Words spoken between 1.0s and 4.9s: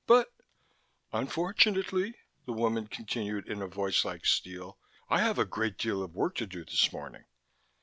"Unfortunately," the woman continued in a voice like steel,